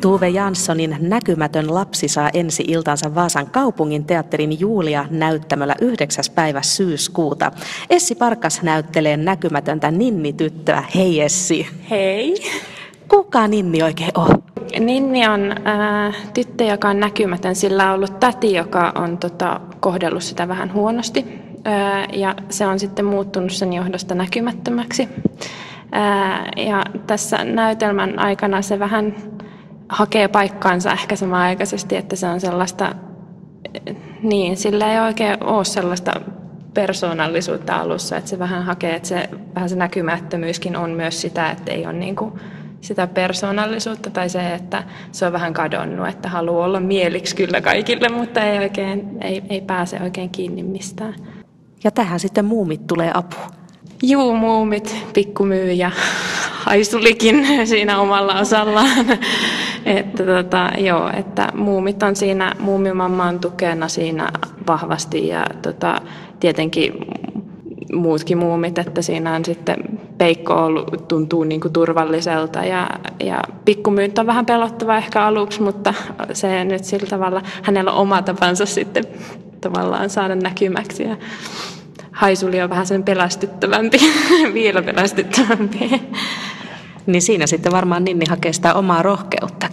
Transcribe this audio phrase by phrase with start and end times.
[0.00, 6.24] Tuve Janssonin Näkymätön lapsi saa ensi iltansa Vaasan kaupungin teatterin Julia näyttämöllä 9.
[6.34, 7.52] päivä syyskuuta.
[7.90, 10.82] Essi Parkas näyttelee näkymätöntä Ninni-tyttöä.
[10.94, 11.66] Hei Essi.
[11.90, 12.34] Hei.
[13.08, 14.42] Kuka Ninni oikein on?
[14.80, 17.54] Ninni on äh, tyttö, joka on näkymätön.
[17.54, 21.24] Sillä on ollut täti, joka on tota, kohdellut sitä vähän huonosti.
[21.66, 25.08] Äh, ja se on sitten muuttunut sen johdosta näkymättömäksi.
[25.96, 29.14] Äh, ja tässä näytelmän aikana se vähän
[29.88, 32.94] hakee paikkaansa ehkä samanaikaisesti, että se on sellaista,
[34.22, 36.20] niin, sillä ei oikein ole sellaista
[36.74, 41.72] persoonallisuutta alussa, että se vähän hakee, että se, vähän se näkymättömyyskin on myös sitä, että
[41.72, 42.32] ei ole niin kuin
[42.80, 48.08] sitä persoonallisuutta tai se, että se on vähän kadonnut, että haluaa olla mieliksi kyllä kaikille,
[48.08, 51.14] mutta ei, oikein, ei, ei pääse oikein kiinni mistään.
[51.84, 53.36] Ja tähän sitten muumit tulee apu.
[54.02, 55.90] Juu, muumit, pikkumyyjä,
[56.50, 59.06] haisulikin siinä omalla osallaan.
[59.84, 64.28] Että tota, joo, että muumit on siinä, muumimamman tukena siinä
[64.66, 66.00] vahvasti ja tota,
[66.40, 66.92] tietenkin
[67.92, 69.76] muutkin muumit, että siinä on sitten
[70.18, 72.90] Peikko ollut, tuntuu niin kuin turvalliselta ja,
[73.24, 75.94] ja pikkumyynt on vähän pelottava ehkä aluksi, mutta
[76.32, 79.04] se nyt sillä tavalla, hänellä on oma tapansa sitten
[79.60, 81.16] tavallaan saada näkymäksi ja
[82.12, 83.98] haisuli on vähän sen pelästyttävämpi,
[84.54, 86.02] vielä pelästyttävämpi.
[87.06, 89.67] Niin siinä sitten varmaan Ninni hakee sitä omaa rohkeuttakin.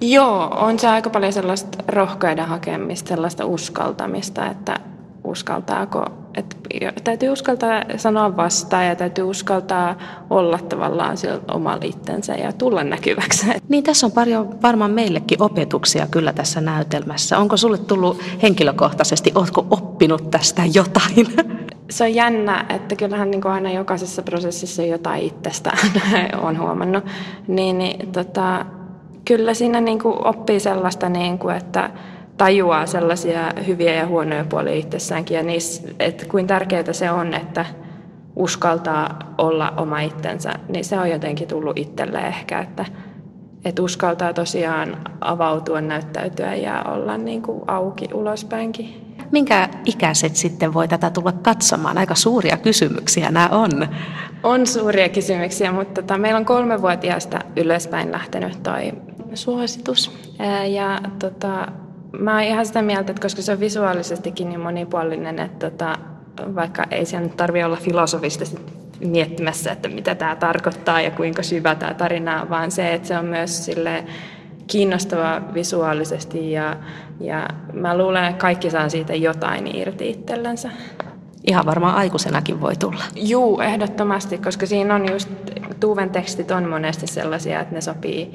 [0.00, 4.80] Joo, on se aika paljon sellaista rohkeuden hakemista, sellaista uskaltamista, että
[5.24, 6.56] uskaltaako, että
[7.04, 9.98] täytyy uskaltaa sanoa vastaan ja täytyy uskaltaa
[10.30, 13.46] olla tavallaan sillä omalla itsensä ja tulla näkyväksi.
[13.68, 17.38] Niin tässä on paljon varmaan meillekin opetuksia kyllä tässä näytelmässä.
[17.38, 21.26] Onko sulle tullut henkilökohtaisesti, oletko oppinut tästä jotain?
[21.90, 25.78] Se on jännä, että kyllähän niin aina jokaisessa prosessissa jotain itsestään
[26.46, 27.04] on huomannut.
[27.48, 28.66] Niin, niin tota,
[29.26, 31.90] kyllä siinä niin oppii sellaista, niin kuin, että
[32.36, 37.66] tajuaa sellaisia hyviä ja huonoja puolia itsessäänkin ja niissä, että kuin tärkeää se on, että
[38.36, 42.84] uskaltaa olla oma itsensä, niin se on jotenkin tullut itselle ehkä, että,
[43.64, 49.16] että uskaltaa tosiaan avautua, näyttäytyä ja olla niin kuin auki ulospäinkin.
[49.32, 51.98] Minkä ikäiset sitten voi tätä tulla katsomaan?
[51.98, 53.70] Aika suuria kysymyksiä nämä on.
[54.42, 58.92] On suuria kysymyksiä, mutta tota, meillä on kolmevuotiaasta ylöspäin lähtenyt toi
[59.34, 60.10] suositus.
[60.68, 61.68] Ja tota,
[62.18, 65.98] mä oon ihan sitä mieltä, että koska se on visuaalisestikin niin monipuolinen, että tota,
[66.54, 68.56] vaikka ei sen tarvi olla filosofisesti
[69.00, 73.18] miettimässä, että mitä tämä tarkoittaa ja kuinka syvä tämä tarina on, vaan se, että se
[73.18, 74.04] on myös sille
[74.66, 76.76] kiinnostava visuaalisesti ja,
[77.20, 80.70] ja mä luulen, että kaikki saa siitä jotain irti itsellensä.
[81.46, 83.02] Ihan varmaan aikuisenakin voi tulla.
[83.16, 85.28] Juu, ehdottomasti, koska siinä on just,
[85.80, 88.34] Tuuven tekstit on monesti sellaisia, että ne sopii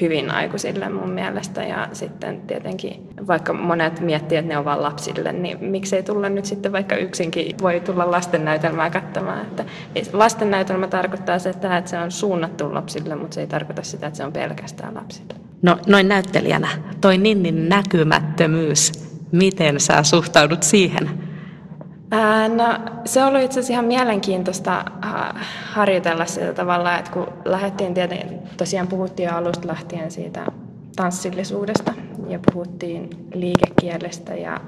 [0.00, 1.64] hyvin aikuisille mun mielestä.
[1.64, 6.44] Ja sitten tietenkin, vaikka monet miettii, että ne on vain lapsille, niin miksei tulla nyt
[6.44, 9.40] sitten vaikka yksinkin, voi tulla lastennäytelmää katsomaan.
[9.40, 9.64] Että
[10.12, 14.24] lastennäytelmä tarkoittaa sitä, että se on suunnattu lapsille, mutta se ei tarkoita sitä, että se
[14.24, 15.34] on pelkästään lapsille.
[15.62, 16.68] No noin näyttelijänä,
[17.00, 18.92] toi Ninnin näkymättömyys,
[19.32, 21.10] miten sä suhtaudut siihen?
[22.10, 24.84] Ää, no, se ollut itse asiassa ihan mielenkiintoista
[25.72, 30.46] harjoitella sillä tavalla, että kun lähdettiin tietenkin, tosiaan puhuttiin jo alusta lähtien siitä
[30.96, 31.94] tanssillisuudesta
[32.28, 34.60] ja puhuttiin liikekielestä ja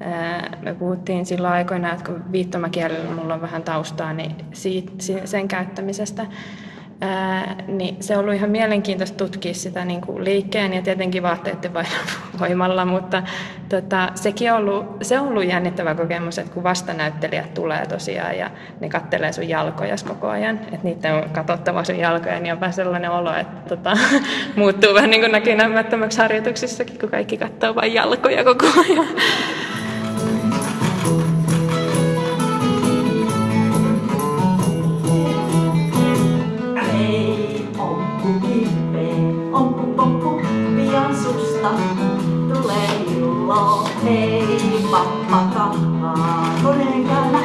[0.00, 4.92] ää, me puhuttiin silloin aikoina, että kun viittomakielellä mulla on vähän taustaa, niin siitä,
[5.24, 6.26] sen käyttämisestä.
[7.66, 11.72] Niin se on ollut ihan mielenkiintoista tutkia sitä niin kuin liikkeen ja tietenkin vaatteiden
[12.40, 13.22] voimalla, mutta
[13.68, 18.50] tota, sekin on ollut, se on ollut jännittävä kokemus, että kun vastanäyttelijät tulee tosiaan ja
[18.80, 22.72] ne kattelee sun jalkoja koko ajan, että niiden on katsottava sun jalkoja, niin on vähän
[22.72, 23.92] sellainen olo, että tota,
[24.56, 29.06] muuttuu vähän niin kuin näkymättömäksi harjoituksissakin, kun kaikki katsoo vain jalkoja koko ajan.
[44.90, 46.70] Mama, mama,
[47.06, 47.39] mama,